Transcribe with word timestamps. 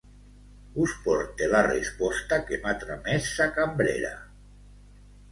Us 0.83 0.93
porte 1.07 1.49
la 1.51 1.59
resposta 1.67 2.39
que 2.47 2.59
m’ha 2.63 2.73
tramès 2.83 3.27
sa 3.41 3.47
cambrera; 3.59 4.11